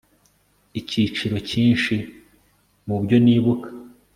igiciro 0.79 1.37
cyinshi 1.49 1.95
mubyo 2.87 3.17
nibuka 3.23 3.67